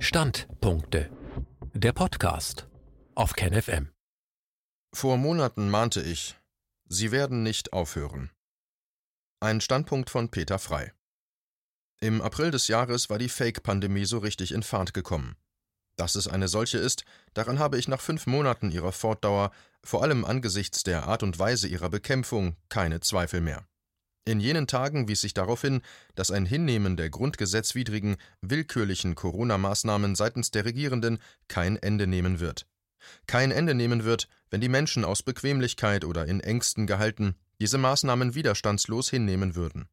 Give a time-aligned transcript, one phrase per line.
[0.00, 1.10] Standpunkte.
[1.74, 2.68] Der Podcast
[3.16, 3.90] auf KenFM.
[4.94, 6.36] Vor Monaten mahnte ich,
[6.88, 8.30] Sie werden nicht aufhören.
[9.40, 10.94] Ein Standpunkt von Peter Frei.
[12.00, 15.34] Im April des Jahres war die Fake-Pandemie so richtig in Fahrt gekommen.
[15.96, 17.04] Dass es eine solche ist,
[17.34, 19.50] daran habe ich nach fünf Monaten ihrer Fortdauer,
[19.82, 23.66] vor allem angesichts der Art und Weise ihrer Bekämpfung, keine Zweifel mehr.
[24.24, 25.80] In jenen Tagen wies sich darauf hin,
[26.14, 32.66] dass ein Hinnehmen der grundgesetzwidrigen, willkürlichen Corona-Maßnahmen seitens der Regierenden kein Ende nehmen wird.
[33.26, 38.34] Kein Ende nehmen wird, wenn die Menschen aus Bequemlichkeit oder in Ängsten gehalten diese Maßnahmen
[38.34, 39.88] widerstandslos hinnehmen würden.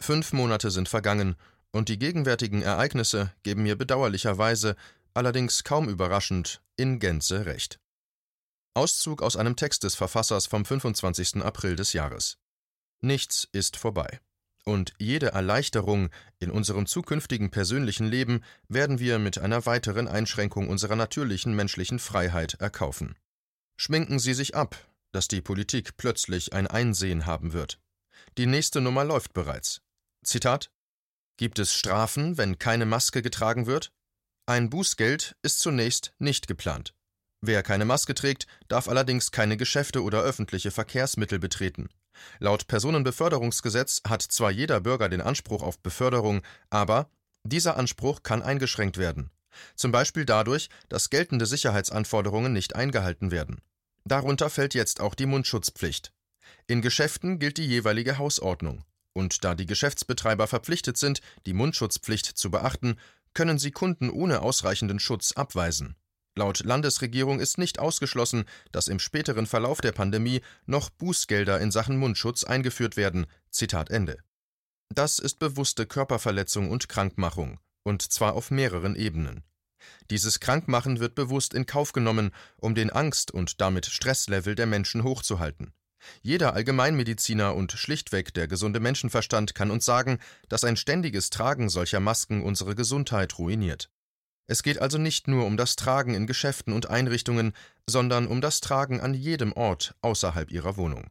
[0.00, 1.36] Fünf Monate sind vergangen,
[1.70, 4.76] und die gegenwärtigen Ereignisse geben mir bedauerlicherweise,
[5.14, 7.78] allerdings kaum überraschend, in Gänze recht.
[8.74, 11.42] Auszug aus einem Text des Verfassers vom 25.
[11.42, 12.38] April des Jahres.
[13.02, 14.20] Nichts ist vorbei.
[14.64, 20.94] Und jede Erleichterung in unserem zukünftigen persönlichen Leben werden wir mit einer weiteren Einschränkung unserer
[20.94, 23.16] natürlichen menschlichen Freiheit erkaufen.
[23.76, 24.76] Schminken Sie sich ab,
[25.10, 27.80] dass die Politik plötzlich ein Einsehen haben wird.
[28.38, 29.82] Die nächste Nummer läuft bereits.
[30.24, 30.70] Zitat
[31.36, 33.90] Gibt es Strafen, wenn keine Maske getragen wird?
[34.46, 36.94] Ein Bußgeld ist zunächst nicht geplant.
[37.40, 41.88] Wer keine Maske trägt, darf allerdings keine Geschäfte oder öffentliche Verkehrsmittel betreten.
[42.38, 47.10] Laut Personenbeförderungsgesetz hat zwar jeder Bürger den Anspruch auf Beförderung, aber
[47.44, 49.30] dieser Anspruch kann eingeschränkt werden.
[49.74, 53.60] Zum Beispiel dadurch, dass geltende Sicherheitsanforderungen nicht eingehalten werden.
[54.04, 56.12] Darunter fällt jetzt auch die Mundschutzpflicht.
[56.66, 58.84] In Geschäften gilt die jeweilige Hausordnung.
[59.14, 62.96] Und da die Geschäftsbetreiber verpflichtet sind, die Mundschutzpflicht zu beachten,
[63.34, 65.96] können sie Kunden ohne ausreichenden Schutz abweisen.
[66.34, 71.98] Laut Landesregierung ist nicht ausgeschlossen, dass im späteren Verlauf der Pandemie noch Bußgelder in Sachen
[71.98, 73.26] Mundschutz eingeführt werden.
[73.50, 74.18] Zitat Ende.
[74.88, 79.44] Das ist bewusste Körperverletzung und Krankmachung, und zwar auf mehreren Ebenen.
[80.10, 85.02] Dieses Krankmachen wird bewusst in Kauf genommen, um den Angst- und damit Stresslevel der Menschen
[85.02, 85.72] hochzuhalten.
[86.22, 92.00] Jeder Allgemeinmediziner und schlichtweg der gesunde Menschenverstand kann uns sagen, dass ein ständiges Tragen solcher
[92.00, 93.90] Masken unsere Gesundheit ruiniert.
[94.52, 97.54] Es geht also nicht nur um das Tragen in Geschäften und Einrichtungen,
[97.86, 101.08] sondern um das Tragen an jedem Ort außerhalb ihrer Wohnung.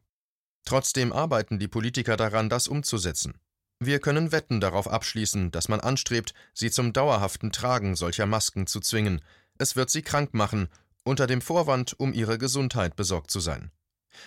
[0.64, 3.40] Trotzdem arbeiten die Politiker daran, das umzusetzen.
[3.80, 8.78] Wir können Wetten darauf abschließen, dass man anstrebt, sie zum dauerhaften Tragen solcher Masken zu
[8.78, 9.20] zwingen.
[9.58, 10.68] Es wird sie krank machen,
[11.02, 13.72] unter dem Vorwand, um ihre Gesundheit besorgt zu sein.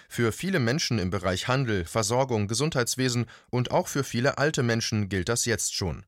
[0.10, 5.30] Für viele Menschen im Bereich Handel, Versorgung, Gesundheitswesen und auch für viele alte Menschen gilt
[5.30, 6.06] das jetzt schon.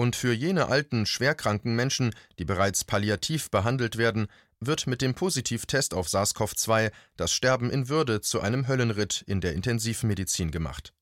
[0.00, 4.28] Und für jene alten, schwerkranken Menschen, die bereits palliativ behandelt werden,
[4.58, 9.52] wird mit dem Positivtest auf SARS-CoV-2 das Sterben in Würde zu einem Höllenritt in der
[9.52, 10.94] Intensivmedizin gemacht.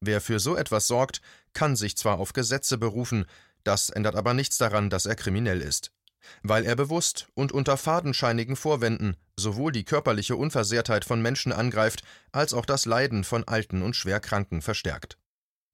[0.00, 1.20] Wer für so etwas sorgt,
[1.52, 3.26] kann sich zwar auf Gesetze berufen,
[3.62, 5.92] das ändert aber nichts daran, dass er kriminell ist.
[6.42, 12.54] Weil er bewusst und unter fadenscheinigen Vorwänden sowohl die körperliche Unversehrtheit von Menschen angreift, als
[12.54, 15.18] auch das Leiden von Alten und Schwerkranken verstärkt.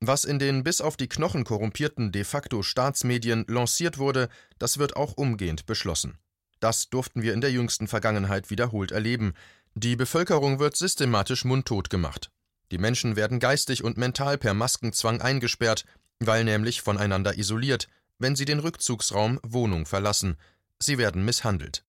[0.01, 4.97] Was in den bis auf die Knochen korrumpierten de facto Staatsmedien lanciert wurde, das wird
[4.97, 6.19] auch umgehend beschlossen.
[6.61, 9.35] Das durften wir in der jüngsten Vergangenheit wiederholt erleben.
[9.75, 12.31] Die Bevölkerung wird systematisch mundtot gemacht.
[12.71, 15.85] Die Menschen werden geistig und mental per Maskenzwang eingesperrt,
[16.19, 20.37] weil nämlich voneinander isoliert, wenn sie den Rückzugsraum Wohnung verlassen.
[20.79, 21.85] Sie werden misshandelt.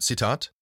[0.00, 0.52] Zitat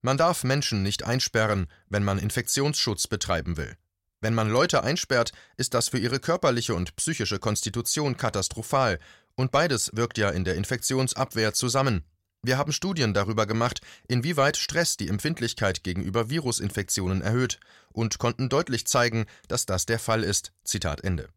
[0.00, 3.76] Man darf Menschen nicht einsperren, wenn man Infektionsschutz betreiben will.
[4.20, 8.98] Wenn man Leute einsperrt, ist das für ihre körperliche und psychische Konstitution katastrophal,
[9.36, 12.04] und beides wirkt ja in der Infektionsabwehr zusammen.
[12.42, 17.60] Wir haben Studien darüber gemacht, inwieweit Stress die Empfindlichkeit gegenüber Virusinfektionen erhöht,
[17.92, 20.52] und konnten deutlich zeigen, dass das der Fall ist.
[20.64, 21.28] Zitat Ende.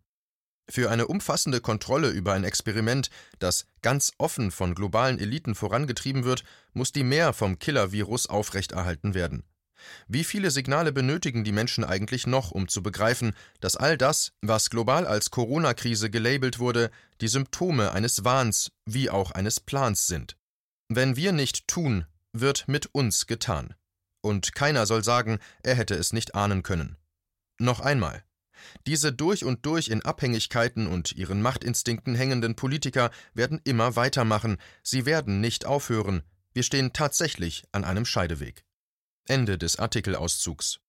[0.69, 3.09] Für eine umfassende Kontrolle über ein Experiment,
[3.39, 6.43] das ganz offen von globalen Eliten vorangetrieben wird,
[6.73, 9.43] muss die Mehr vom Killer-Virus aufrechterhalten werden.
[10.07, 14.69] Wie viele Signale benötigen die Menschen eigentlich noch, um zu begreifen, dass all das, was
[14.69, 20.37] global als Corona-Krise gelabelt wurde, die Symptome eines Wahns wie auch eines Plans sind?
[20.89, 23.75] Wenn wir nicht tun, wird mit uns getan.
[24.21, 26.97] Und keiner soll sagen, er hätte es nicht ahnen können.
[27.59, 28.23] Noch einmal.
[28.87, 35.05] Diese durch und durch in Abhängigkeiten und ihren Machtinstinkten hängenden Politiker werden immer weitermachen, sie
[35.05, 36.23] werden nicht aufhören.
[36.53, 38.63] Wir stehen tatsächlich an einem Scheideweg.
[39.25, 40.79] Ende des Artikelauszugs.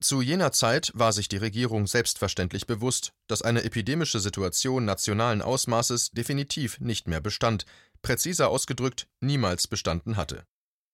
[0.00, 6.10] Zu jener Zeit war sich die Regierung selbstverständlich bewusst, dass eine epidemische Situation nationalen Ausmaßes
[6.10, 7.64] definitiv nicht mehr bestand,
[8.02, 10.44] präziser ausgedrückt niemals bestanden hatte.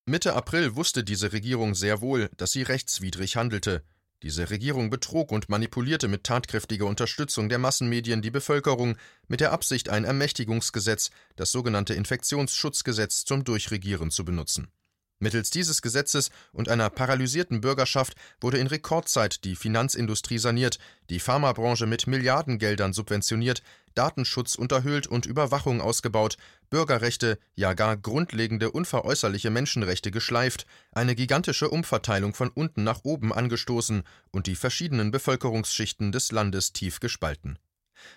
[0.07, 3.83] Mitte April wusste diese Regierung sehr wohl, dass sie rechtswidrig handelte.
[4.23, 8.97] Diese Regierung betrog und manipulierte mit tatkräftiger Unterstützung der Massenmedien die Bevölkerung
[9.29, 14.71] mit der Absicht, ein Ermächtigungsgesetz, das sogenannte Infektionsschutzgesetz, zum Durchregieren zu benutzen.
[15.21, 20.79] Mittels dieses Gesetzes und einer paralysierten Bürgerschaft wurde in Rekordzeit die Finanzindustrie saniert,
[21.11, 23.63] die Pharmabranche mit Milliardengeldern subventioniert,
[23.95, 26.39] Datenschutz unterhöhlt und Überwachung ausgebaut,
[26.71, 34.05] Bürgerrechte, ja gar grundlegende unveräußerliche Menschenrechte geschleift, eine gigantische Umverteilung von unten nach oben angestoßen
[34.31, 37.59] und die verschiedenen Bevölkerungsschichten des Landes tief gespalten.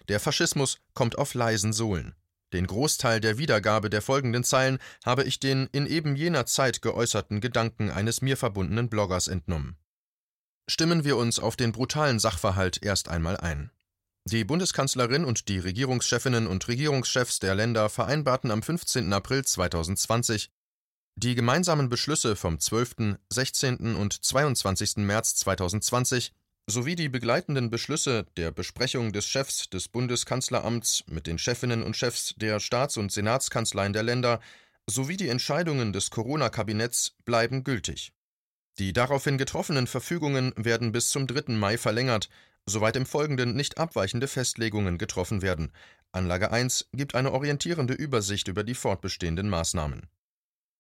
[0.07, 2.15] Der Faschismus kommt auf leisen Sohlen.
[2.53, 7.41] Den Großteil der Wiedergabe der folgenden Zeilen habe ich den in eben jener Zeit geäußerten
[7.41, 9.75] Gedanken eines mir verbundenen Bloggers entnommen.
[10.69, 13.71] Stimmen wir uns auf den brutalen Sachverhalt erst einmal ein.
[14.25, 19.11] Die Bundeskanzlerin und die Regierungschefinnen und Regierungschefs der Länder vereinbarten am 15.
[19.11, 20.49] April 2020
[21.15, 23.95] die gemeinsamen Beschlüsse vom 12., 16.
[23.95, 24.97] und 22.
[24.97, 26.33] März 2020
[26.67, 32.35] sowie die begleitenden Beschlüsse der Besprechung des Chefs des Bundeskanzleramts mit den Chefinnen und Chefs
[32.37, 34.39] der Staats- und Senatskanzleien der Länder
[34.89, 38.13] sowie die Entscheidungen des Corona-Kabinetts bleiben gültig.
[38.79, 41.53] Die daraufhin getroffenen Verfügungen werden bis zum 3.
[41.53, 42.29] Mai verlängert,
[42.65, 45.71] soweit im Folgenden nicht abweichende Festlegungen getroffen werden.
[46.11, 50.07] Anlage 1 gibt eine orientierende Übersicht über die fortbestehenden Maßnahmen.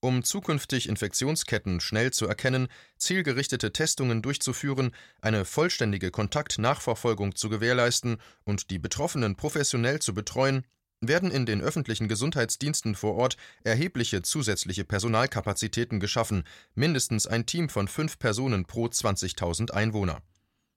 [0.03, 2.67] Um zukünftig Infektionsketten schnell zu erkennen,
[2.97, 4.91] zielgerichtete Testungen durchzuführen,
[5.21, 10.65] eine vollständige Kontaktnachverfolgung zu gewährleisten und die Betroffenen professionell zu betreuen,
[10.99, 16.43] werden in den öffentlichen Gesundheitsdiensten vor Ort erhebliche zusätzliche Personalkapazitäten geschaffen,
[16.75, 20.21] mindestens ein Team von fünf Personen pro 20.000 Einwohner.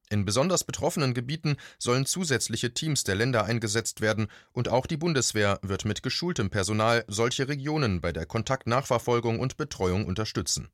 [0.08, 5.58] In besonders betroffenen Gebieten sollen zusätzliche Teams der Länder eingesetzt werden, und auch die Bundeswehr
[5.62, 10.68] wird mit geschultem Personal solche Regionen bei der Kontaktnachverfolgung und Betreuung unterstützen.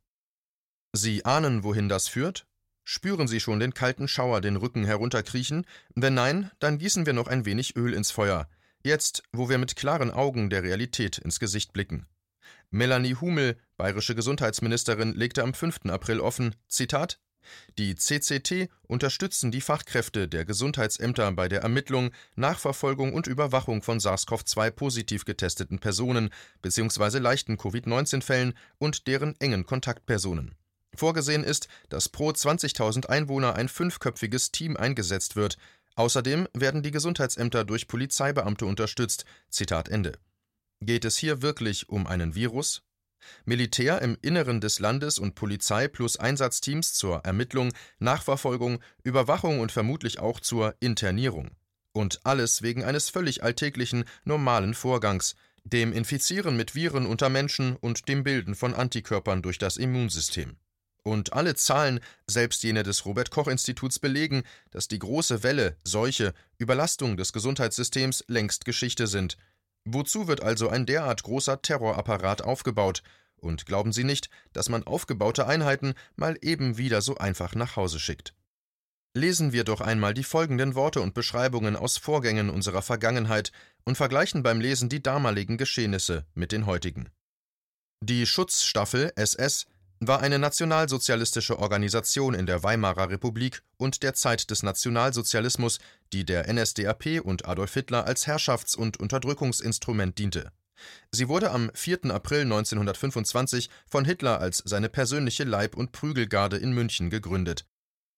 [0.92, 2.46] Sie ahnen, wohin das führt?
[2.84, 5.64] Spüren Sie schon den kalten Schauer den Rücken herunterkriechen?
[5.94, 8.48] Wenn nein, dann gießen wir noch ein wenig Öl ins Feuer.
[8.84, 12.06] Jetzt, wo wir mit klaren Augen der Realität ins Gesicht blicken.
[12.70, 15.86] Melanie Humel, bayerische Gesundheitsministerin, legte am 5.
[15.86, 17.20] April offen: Zitat
[17.78, 24.70] die CCT unterstützen die Fachkräfte der Gesundheitsämter bei der Ermittlung, Nachverfolgung und Überwachung von SARS-CoV-2
[24.70, 26.30] positiv getesteten Personen
[26.62, 27.18] bzw.
[27.18, 30.54] leichten Covid-19-Fällen und deren engen Kontaktpersonen.
[30.94, 35.56] Vorgesehen ist, dass pro 20.000 Einwohner ein fünfköpfiges Team eingesetzt wird.
[35.94, 39.24] Außerdem werden die Gesundheitsämter durch Polizeibeamte unterstützt.
[39.48, 40.18] Zitat Ende.
[40.80, 42.82] Geht es hier wirklich um einen Virus?
[43.44, 50.18] Militär im Inneren des Landes und Polizei plus Einsatzteams zur Ermittlung, Nachverfolgung, Überwachung und vermutlich
[50.18, 51.50] auch zur Internierung.
[51.92, 55.34] Und alles wegen eines völlig alltäglichen, normalen Vorgangs,
[55.64, 60.56] dem Infizieren mit Viren unter Menschen und dem Bilden von Antikörpern durch das Immunsystem.
[61.04, 66.32] Und alle Zahlen, selbst jene des Robert Koch Instituts, belegen, dass die große Welle, Seuche,
[66.58, 69.36] Überlastung des Gesundheitssystems längst Geschichte sind–
[69.84, 73.02] Wozu wird also ein derart großer Terrorapparat aufgebaut?
[73.36, 77.98] Und glauben Sie nicht, dass man aufgebaute Einheiten mal eben wieder so einfach nach Hause
[77.98, 78.34] schickt?
[79.14, 83.52] Lesen wir doch einmal die folgenden Worte und Beschreibungen aus Vorgängen unserer Vergangenheit
[83.84, 87.10] und vergleichen beim Lesen die damaligen Geschehnisse mit den heutigen.
[88.02, 89.66] Die Schutzstaffel SS
[90.08, 95.78] war eine nationalsozialistische Organisation in der Weimarer Republik und der Zeit des Nationalsozialismus,
[96.12, 100.50] die der NSDAP und Adolf Hitler als Herrschafts- und Unterdrückungsinstrument diente.
[101.12, 102.06] Sie wurde am 4.
[102.06, 107.66] April 1925 von Hitler als seine persönliche Leib- und Prügelgarde in München gegründet.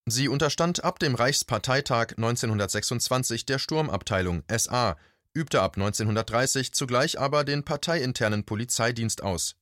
[0.06, 4.96] Sie unterstand ab dem Reichsparteitag 1926 der Sturmabteilung SA,
[5.34, 9.56] übte ab 1930 zugleich aber den parteiinternen Polizeidienst aus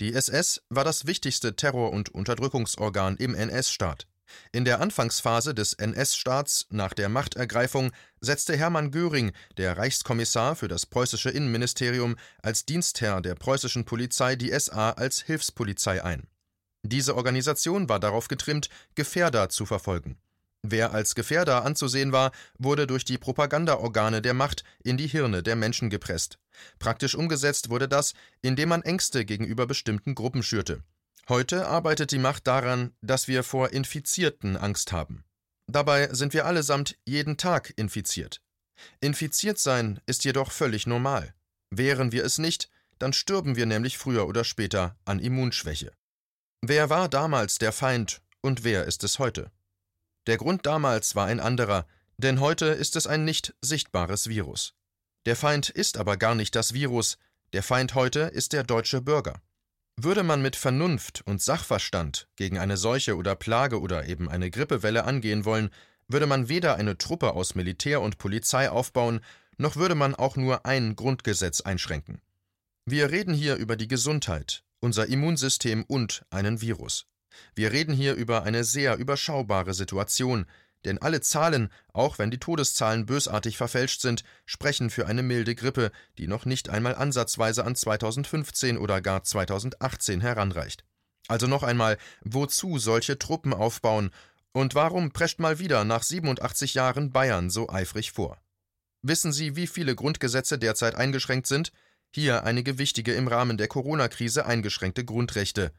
[0.00, 4.06] die SS war das wichtigste Terror- und Unterdrückungsorgan im NS-Staat.
[4.52, 10.86] In der Anfangsphase des NS-Staats nach der Machtergreifung setzte Hermann Göring, der Reichskommissar für das
[10.86, 16.28] preußische Innenministerium, als Dienstherr der preußischen Polizei die SA als Hilfspolizei ein.
[16.82, 20.18] Diese Organisation war darauf getrimmt, Gefährder zu verfolgen.
[20.62, 25.56] Wer als Gefährder anzusehen war, wurde durch die Propagandaorgane der Macht in die Hirne der
[25.56, 26.38] Menschen gepresst.
[26.78, 30.82] Praktisch umgesetzt wurde das, indem man Ängste gegenüber bestimmten Gruppen schürte.
[31.28, 35.24] Heute arbeitet die Macht daran, dass wir vor Infizierten Angst haben.
[35.70, 38.40] Dabei sind wir allesamt jeden Tag infiziert.
[39.00, 41.34] Infiziert sein ist jedoch völlig normal.
[41.70, 45.92] Wären wir es nicht, dann stürben wir nämlich früher oder später an Immunschwäche.
[46.62, 49.52] Wer war damals der Feind und wer ist es heute?
[50.28, 51.86] Der Grund damals war ein anderer,
[52.18, 54.74] denn heute ist es ein nicht sichtbares Virus.
[55.24, 57.16] Der Feind ist aber gar nicht das Virus,
[57.54, 59.40] der Feind heute ist der deutsche Bürger.
[59.96, 65.04] Würde man mit Vernunft und Sachverstand gegen eine Seuche oder Plage oder eben eine Grippewelle
[65.04, 65.70] angehen wollen,
[66.08, 69.20] würde man weder eine Truppe aus Militär und Polizei aufbauen,
[69.56, 72.20] noch würde man auch nur ein Grundgesetz einschränken.
[72.84, 77.06] Wir reden hier über die Gesundheit, unser Immunsystem und einen Virus.
[77.54, 80.46] Wir reden hier über eine sehr überschaubare Situation,
[80.84, 85.90] denn alle Zahlen, auch wenn die Todeszahlen bösartig verfälscht sind, sprechen für eine milde Grippe,
[86.18, 90.84] die noch nicht einmal ansatzweise an 2015 oder gar 2018 heranreicht.
[91.26, 94.10] Also noch einmal, wozu solche Truppen aufbauen
[94.52, 98.40] und warum prescht mal wieder nach 87 Jahren Bayern so eifrig vor?
[99.02, 101.72] Wissen Sie, wie viele Grundgesetze derzeit eingeschränkt sind?
[102.10, 105.72] Hier einige wichtige im Rahmen der Corona-Krise eingeschränkte Grundrechte.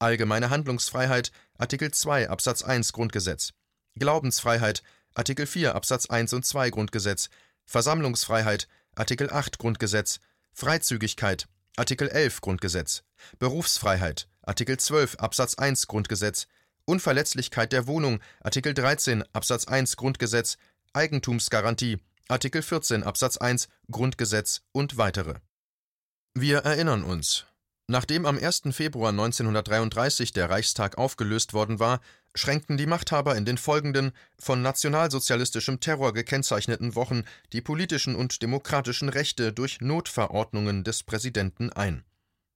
[0.00, 3.52] Allgemeine Handlungsfreiheit, Artikel 2 Absatz 1 Grundgesetz.
[3.96, 4.82] Glaubensfreiheit,
[5.14, 7.28] Artikel 4 Absatz 1 und 2 Grundgesetz,
[7.66, 10.20] Versammlungsfreiheit, Artikel 8 Grundgesetz,
[10.54, 13.02] Freizügigkeit, Artikel 11 Grundgesetz,
[13.38, 16.46] Berufsfreiheit, Artikel 12 Absatz 1 Grundgesetz,
[16.86, 20.56] Unverletzlichkeit der Wohnung, Artikel 13 Absatz 1 Grundgesetz,
[20.94, 25.34] Eigentumsgarantie, Artikel 14 Absatz 1 Grundgesetz und weitere.
[26.32, 27.44] Wir erinnern uns,
[27.90, 28.62] Nachdem am 1.
[28.70, 31.98] Februar 1933 der Reichstag aufgelöst worden war,
[32.36, 39.08] schränkten die Machthaber in den folgenden, von nationalsozialistischem Terror gekennzeichneten Wochen die politischen und demokratischen
[39.08, 42.04] Rechte durch Notverordnungen des Präsidenten ein.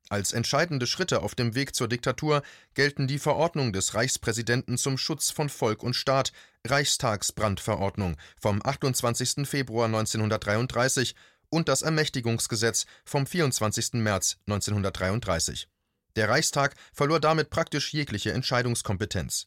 [0.08, 2.42] Als entscheidende Schritte auf dem Weg zur Diktatur
[2.74, 6.32] gelten die Verordnung des Reichspräsidenten zum Schutz von Volk und Staat,
[6.64, 9.48] Reichstagsbrandverordnung vom 28.
[9.48, 11.16] Februar 1933
[11.54, 13.94] und das Ermächtigungsgesetz vom 24.
[13.94, 15.68] März 1933.
[16.16, 19.46] Der Reichstag verlor damit praktisch jegliche Entscheidungskompetenz.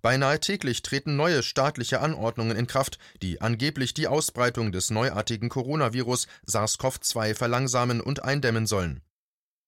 [0.00, 6.26] Beinahe täglich treten neue staatliche Anordnungen in Kraft, die angeblich die Ausbreitung des neuartigen Coronavirus
[6.46, 9.02] SARS-CoV-2 verlangsamen und eindämmen sollen.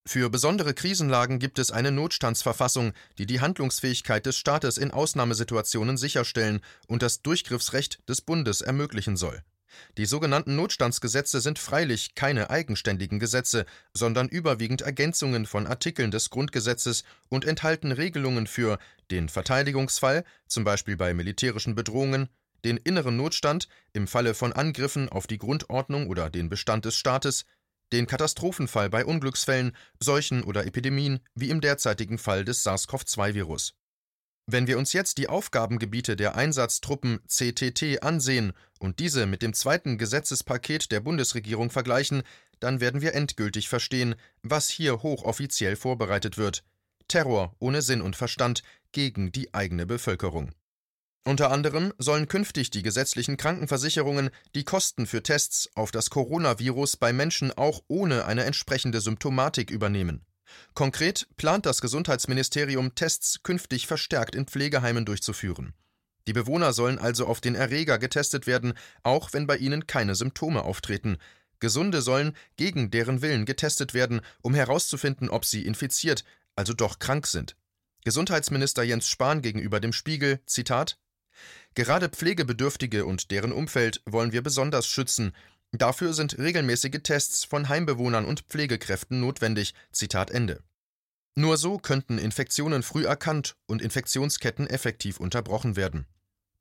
[0.07, 6.61] Für besondere Krisenlagen gibt es eine Notstandsverfassung, die die Handlungsfähigkeit des Staates in Ausnahmesituationen sicherstellen
[6.87, 9.43] und das Durchgriffsrecht des Bundes ermöglichen soll.
[9.97, 17.05] Die sogenannten Notstandsgesetze sind freilich keine eigenständigen Gesetze, sondern überwiegend Ergänzungen von Artikeln des Grundgesetzes
[17.29, 18.79] und enthalten Regelungen für
[19.11, 22.29] den Verteidigungsfall, zum Beispiel bei militärischen Bedrohungen,
[22.65, 27.45] den inneren Notstand im Falle von Angriffen auf die Grundordnung oder den Bestand des Staates,
[27.93, 33.75] den Katastrophenfall bei Unglücksfällen, Seuchen oder Epidemien, wie im derzeitigen Fall des SARS-CoV-2-Virus.
[34.47, 39.97] Wenn wir uns jetzt die Aufgabengebiete der Einsatztruppen CTT ansehen und diese mit dem zweiten
[39.97, 42.23] Gesetzespaket der Bundesregierung vergleichen,
[42.61, 46.63] dann werden wir endgültig verstehen, was hier hochoffiziell vorbereitet wird.
[47.09, 50.53] Terror ohne Sinn und Verstand gegen die eigene Bevölkerung.
[51.27, 57.15] Unter anderem sollen künftig die gesetzlichen Krankenversicherungen die Kosten für Tests auf das Coronavirus bei
[57.15, 60.27] Menschen auch ohne eine entsprechende Symptomatik übernehmen.
[60.75, 65.75] Konkret plant das Gesundheitsministerium, Tests künftig verstärkt in Pflegeheimen durchzuführen.
[66.27, 70.63] Die Bewohner sollen also auf den Erreger getestet werden, auch wenn bei ihnen keine Symptome
[70.63, 71.19] auftreten.
[71.61, 76.25] Gesunde sollen gegen deren Willen getestet werden, um herauszufinden, ob sie infiziert,
[76.57, 77.57] also doch krank sind.
[78.05, 80.99] Gesundheitsminister Jens Spahn gegenüber dem Spiegel, Zitat
[81.75, 85.33] Gerade Pflegebedürftige und deren Umfeld wollen wir besonders schützen.
[85.77, 89.75] Dafür sind regelmäßige Tests von Heimbewohnern und Pflegekräften notwendig.
[89.91, 90.63] Zitat Ende.
[91.35, 96.07] Nur so könnten Infektionen früh erkannt und Infektionsketten effektiv unterbrochen werden.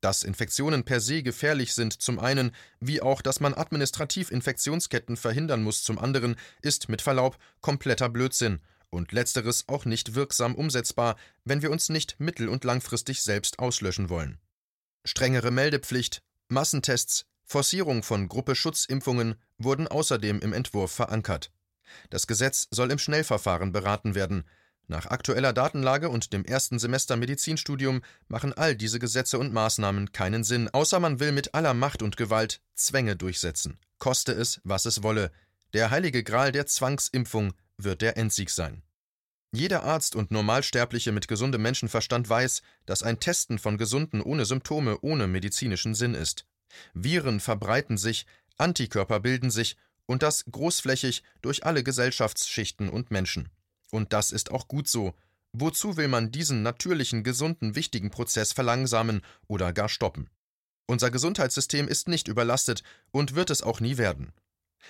[0.00, 5.62] Dass Infektionen per se gefährlich sind zum einen, wie auch, dass man administrativ Infektionsketten verhindern
[5.62, 11.62] muss zum anderen, ist mit Verlaub kompletter Blödsinn und letzteres auch nicht wirksam umsetzbar, wenn
[11.62, 14.38] wir uns nicht mittel- und langfristig selbst auslöschen wollen.
[15.04, 21.52] Strengere Meldepflicht, Massentests, Forcierung von Gruppeschutzimpfungen wurden außerdem im Entwurf verankert.
[22.10, 24.42] Das Gesetz soll im Schnellverfahren beraten werden.
[24.88, 30.42] Nach aktueller Datenlage und dem ersten Semester Medizinstudium machen all diese Gesetze und Maßnahmen keinen
[30.42, 33.78] Sinn, außer man will mit aller Macht und Gewalt Zwänge durchsetzen.
[33.98, 35.30] Koste es, was es wolle.
[35.74, 38.82] Der heilige Gral der Zwangsimpfung wird der Endsieg sein.
[39.52, 44.98] Jeder Arzt und Normalsterbliche mit gesundem Menschenverstand weiß, dass ein Testen von Gesunden ohne Symptome
[45.02, 46.46] ohne medizinischen Sinn ist.
[46.94, 48.26] Viren verbreiten sich,
[48.56, 49.76] Antikörper bilden sich
[50.06, 53.48] und das großflächig durch alle Gesellschaftsschichten und Menschen.
[53.90, 55.14] Und das ist auch gut so.
[55.52, 60.28] Wozu will man diesen natürlichen, gesunden, wichtigen Prozess verlangsamen oder gar stoppen?
[60.86, 64.32] Unser Gesundheitssystem ist nicht überlastet und wird es auch nie werden.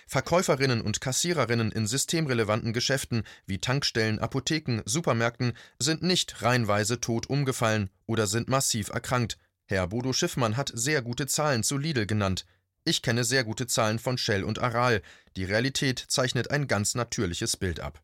[0.07, 7.91] Verkäuferinnen und Kassiererinnen in systemrelevanten Geschäften wie Tankstellen, Apotheken, Supermärkten sind nicht reihenweise tot umgefallen
[8.07, 12.45] oder sind massiv erkrankt, Herr Bodo Schiffmann hat sehr gute Zahlen zu Lidl genannt.
[12.85, 15.01] Ich kenne sehr gute Zahlen von Shell und Aral.
[15.37, 18.03] Die Realität zeichnet ein ganz natürliches Bild ab.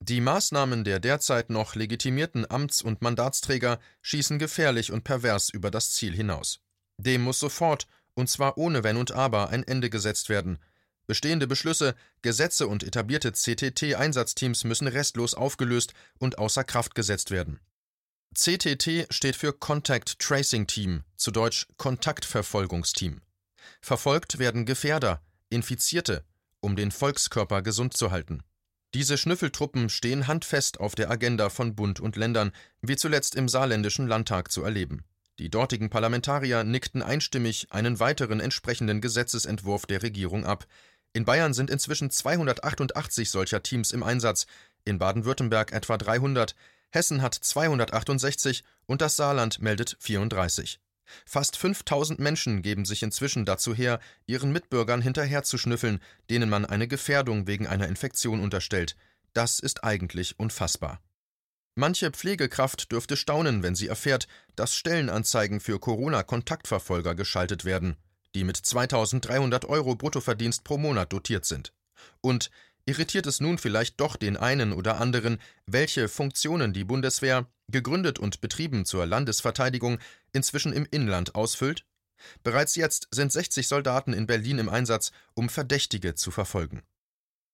[0.00, 5.90] Die Maßnahmen der derzeit noch legitimierten Amts- und Mandatsträger schießen gefährlich und pervers über das
[5.90, 6.60] Ziel hinaus.
[6.98, 10.58] Dem muss sofort, und zwar ohne Wenn und Aber, ein Ende gesetzt werden.
[11.06, 17.60] Bestehende Beschlüsse, Gesetze und etablierte CTT-Einsatzteams müssen restlos aufgelöst und außer Kraft gesetzt werden.
[18.38, 23.22] CTT steht für Contact Tracing Team, zu Deutsch Kontaktverfolgungsteam.
[23.80, 26.22] Verfolgt werden Gefährder, Infizierte,
[26.60, 28.42] um den Volkskörper gesund zu halten.
[28.92, 32.52] Diese Schnüffeltruppen stehen handfest auf der Agenda von Bund und Ländern,
[32.82, 35.04] wie zuletzt im saarländischen Landtag zu erleben.
[35.38, 40.66] Die dortigen Parlamentarier nickten einstimmig einen weiteren entsprechenden Gesetzesentwurf der Regierung ab.
[41.14, 44.46] In Bayern sind inzwischen 288 solcher Teams im Einsatz,
[44.84, 46.54] in Baden-Württemberg etwa 300,
[46.90, 50.80] Hessen hat 268 und das Saarland meldet 34.
[51.24, 56.00] Fast 5000 Menschen geben sich inzwischen dazu her, ihren Mitbürgern hinterherzuschnüffeln,
[56.30, 58.96] denen man eine Gefährdung wegen einer Infektion unterstellt.
[59.32, 61.00] Das ist eigentlich unfassbar.
[61.74, 64.26] Manche Pflegekraft dürfte staunen, wenn sie erfährt,
[64.56, 67.96] dass Stellenanzeigen für Corona-Kontaktverfolger geschaltet werden,
[68.34, 71.74] die mit 2300 Euro Bruttoverdienst pro Monat dotiert sind.
[72.22, 72.50] Und
[72.86, 78.40] irritiert es nun vielleicht doch den einen oder anderen, welche Funktionen die Bundeswehr, gegründet und
[78.40, 79.98] betrieben zur Landesverteidigung,
[80.32, 81.84] inzwischen im Inland ausfüllt?
[82.42, 86.82] Bereits jetzt sind 60 Soldaten in Berlin im Einsatz, um Verdächtige zu verfolgen.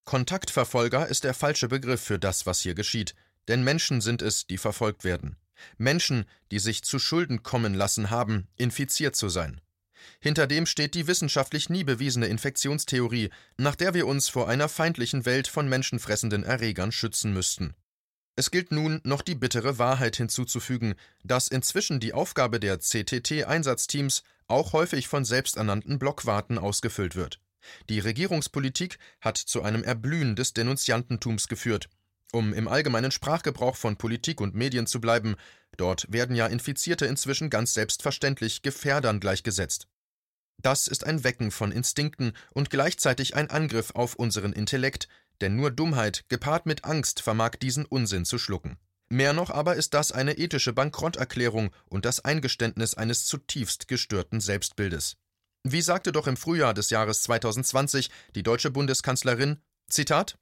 [0.04, 3.14] Kontaktverfolger ist der falsche Begriff für das, was hier geschieht,
[3.48, 5.36] denn Menschen sind es, die verfolgt werden.
[5.78, 9.60] Menschen, die sich zu Schulden kommen lassen haben, infiziert zu sein.
[10.20, 15.24] Hinter dem steht die wissenschaftlich nie bewiesene Infektionstheorie, nach der wir uns vor einer feindlichen
[15.24, 17.74] Welt von menschenfressenden Erregern schützen müssten.
[18.34, 24.72] Es gilt nun, noch die bittere Wahrheit hinzuzufügen, dass inzwischen die Aufgabe der CTT-Einsatzteams auch
[24.72, 27.40] häufig von selbsternannten Blockwarten ausgefüllt wird.
[27.88, 31.88] Die Regierungspolitik hat zu einem Erblühen des Denunziantentums geführt.
[32.32, 35.36] Um im allgemeinen Sprachgebrauch von Politik und Medien zu bleiben,
[35.76, 39.86] dort werden ja Infizierte inzwischen ganz selbstverständlich Gefährdern gleichgesetzt.
[40.62, 45.08] Das ist ein Wecken von Instinkten und gleichzeitig ein Angriff auf unseren Intellekt,
[45.40, 48.78] denn nur Dummheit gepaart mit Angst vermag diesen Unsinn zu schlucken.
[49.08, 55.16] Mehr noch aber ist das eine ethische Bankrotterklärung und das Eingeständnis eines zutiefst gestörten Selbstbildes.
[55.64, 60.38] Wie sagte doch im Frühjahr des Jahres 2020 die deutsche Bundeskanzlerin, Zitat,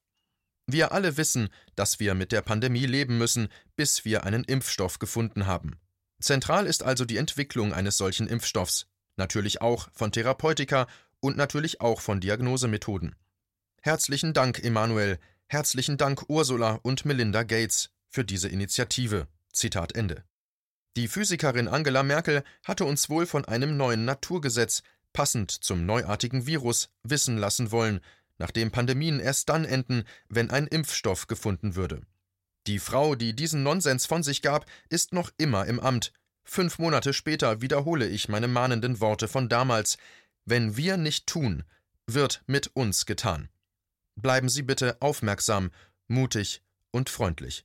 [0.66, 5.46] wir alle wissen, dass wir mit der Pandemie leben müssen, bis wir einen Impfstoff gefunden
[5.46, 5.80] haben.
[6.20, 10.86] Zentral ist also die Entwicklung eines solchen Impfstoffs, natürlich auch von Therapeutika
[11.20, 13.14] und natürlich auch von Diagnosemethoden.
[13.82, 19.26] Herzlichen Dank, Emanuel, herzlichen Dank, Ursula und Melinda Gates, für diese Initiative.
[19.52, 20.24] Zitat Ende.
[20.96, 26.90] Die Physikerin Angela Merkel hatte uns wohl von einem neuen Naturgesetz, passend zum neuartigen Virus,
[27.02, 28.00] wissen lassen wollen,
[28.38, 32.02] nachdem Pandemien erst dann enden, wenn ein Impfstoff gefunden würde.
[32.66, 36.12] Die Frau, die diesen Nonsens von sich gab, ist noch immer im Amt,
[36.44, 39.98] Fünf Monate später wiederhole ich meine mahnenden Worte von damals.
[40.44, 41.64] Wenn wir nicht tun,
[42.06, 43.48] wird mit uns getan.
[44.16, 45.70] Bleiben Sie bitte aufmerksam,
[46.08, 47.64] mutig und freundlich.